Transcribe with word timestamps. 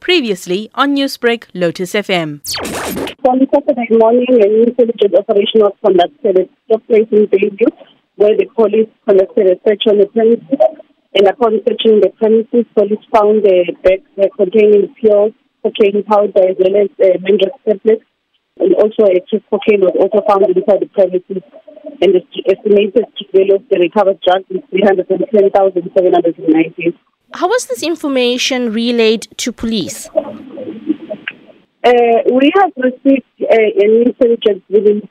Previously 0.00 0.70
on 0.74 0.96
Newsbreak, 0.96 1.44
Lotus 1.54 1.92
FM. 1.92 2.40
On 3.28 3.38
Saturday 3.52 3.86
morning, 3.90 4.42
an 4.42 4.62
intelligence 4.66 5.14
operation 5.16 5.60
was 5.60 5.74
conducted 5.84 6.38
at 6.38 6.48
Stork 6.64 6.86
Place 6.86 7.08
in 7.12 7.26
Bayview, 7.26 7.68
where 8.16 8.34
the 8.36 8.46
police 8.56 8.88
conducted 9.06 9.46
a 9.46 9.60
search 9.66 9.82
on 9.88 9.98
the 9.98 10.06
premises. 10.06 10.58
And 11.14 11.26
upon 11.26 11.60
searching 11.66 12.00
the 12.00 12.10
premises, 12.16 12.64
police 12.74 13.04
found 13.12 13.46
a 13.46 13.72
bag 13.82 14.02
containing 14.36 14.94
pure 14.98 15.30
cocaine 15.62 16.02
powder 16.04 16.48
as 16.48 16.56
well 16.58 16.76
as 16.80 16.88
uh, 16.96 17.18
Mandrax 17.20 17.52
tablets. 17.66 18.04
And 18.58 18.74
also 18.76 19.04
a 19.04 19.20
crisp 19.28 19.44
cocaine 19.50 19.82
was 19.84 19.94
also 20.00 20.22
found 20.26 20.44
inside 20.48 20.80
the 20.80 20.86
premises. 20.90 21.42
And 22.00 22.14
the 22.16 22.22
estimated 22.48 23.04
value 23.32 23.56
of 23.56 23.68
the 23.68 23.78
recovered 23.78 24.20
drugs 24.24 24.48
is 24.50 24.62
310,790. 24.70 26.96
How 27.32 27.46
was 27.46 27.66
this 27.66 27.82
information 27.82 28.72
relayed 28.72 29.28
to 29.38 29.52
police? 29.52 30.08
Uh, 31.82 32.22
we 32.32 32.50
have 32.58 32.72
received 32.76 33.24
uh, 33.40 33.54
an 33.54 34.02
intelligence 34.06 34.62
given 34.68 35.08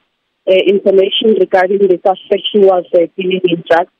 uh, 0.48 0.54
information 0.68 1.34
regarding 1.40 1.80
the 1.80 2.00
suspect 2.04 2.44
who 2.54 2.68
was 2.68 2.86
uh, 2.94 3.08
dealing 3.16 3.42
in 3.45 3.64
drugs, 3.68 3.92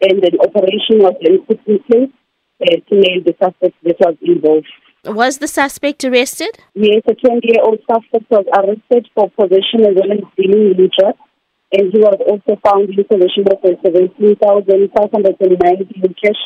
and 0.00 0.22
the 0.22 0.38
operation 0.46 1.02
was 1.02 1.14
then 1.22 1.38
put 1.46 1.60
in 1.66 1.78
place 1.90 2.10
uh, 2.62 2.76
to 2.88 2.94
nail 2.94 3.20
the 3.24 3.34
suspect 3.42 3.74
that 3.82 3.98
was 3.98 4.14
involved. 4.22 4.68
Was 5.04 5.38
the 5.38 5.48
suspect 5.48 6.04
arrested? 6.04 6.58
Yes, 6.74 7.02
a 7.08 7.14
20-year-old 7.14 7.80
suspect 7.90 8.30
was 8.30 8.46
arrested 8.54 9.08
for 9.14 9.28
possession 9.30 9.84
as 9.86 9.94
well 9.98 10.12
as 10.12 10.20
dealing 10.36 10.70
in 10.70 10.76
drugs, 10.94 11.18
and 11.72 11.92
he 11.92 11.98
was 11.98 12.20
also 12.30 12.54
found 12.62 12.90
in 12.90 13.04
possession 13.04 13.48
of 13.50 13.58
17,590 13.82 16.00
in 16.02 16.14
cash. 16.14 16.38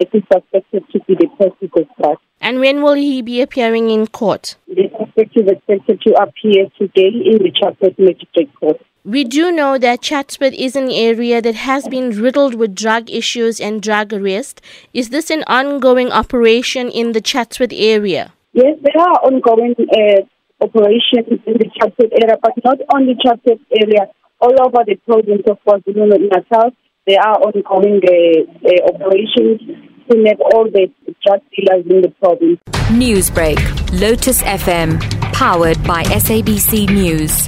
It 0.00 0.10
is 0.12 0.22
suspected 0.32 0.84
to 0.92 1.00
be 1.08 1.16
the 1.16 1.26
person 1.38 1.68
of. 2.04 2.18
And 2.40 2.60
when 2.60 2.82
will 2.82 2.94
he 2.94 3.20
be 3.20 3.40
appearing 3.40 3.90
in 3.90 4.06
court? 4.06 4.54
The 4.68 4.88
suspect 4.96 5.36
is 5.36 5.48
expected 5.48 6.00
to 6.02 6.14
appear 6.22 6.66
today 6.78 7.08
in 7.08 7.38
the 7.38 7.50
Chatsworth 7.50 7.98
Magistrate 7.98 8.54
Court. 8.54 8.80
We 9.04 9.24
do 9.24 9.50
know 9.50 9.76
that 9.78 10.02
Chatsworth 10.02 10.54
is 10.54 10.76
an 10.76 10.90
area 10.90 11.42
that 11.42 11.56
has 11.56 11.88
been 11.88 12.10
riddled 12.10 12.54
with 12.54 12.76
drug 12.76 13.10
issues 13.10 13.60
and 13.60 13.82
drug 13.82 14.12
arrest. 14.12 14.60
Is 14.94 15.08
this 15.08 15.30
an 15.30 15.42
ongoing 15.48 16.12
operation 16.12 16.88
in 16.90 17.12
the 17.12 17.20
Chatsworth 17.20 17.72
area? 17.72 18.32
Yes, 18.52 18.78
there 18.82 19.02
are 19.02 19.18
ongoing 19.24 19.74
uh, 19.80 20.22
operations 20.60 21.40
in 21.44 21.54
the 21.54 21.70
Chatsworth 21.80 22.12
area, 22.12 22.36
but 22.40 22.52
not 22.64 22.78
only 22.94 23.16
Chatsworth 23.24 23.60
area. 23.80 24.06
All 24.40 24.54
over 24.62 24.84
the 24.86 24.94
province 25.04 25.42
of 25.50 25.58
KwaZulu-Natal, 25.66 26.70
there 27.08 27.20
are 27.20 27.40
ongoing 27.40 28.00
uh, 28.04 28.68
uh, 28.68 28.94
operations 28.94 29.87
nab 30.16 30.40
all 30.40 30.64
the 30.64 30.90
drug 31.24 31.40
dealers 31.54 31.84
in 31.88 32.02
the 32.02 32.10
province. 32.20 32.60
Newsbreak, 32.90 33.58
Lotus 34.00 34.42
FM, 34.42 35.00
powered 35.32 35.82
by 35.84 36.02
SABC 36.04 36.88
News. 36.90 37.46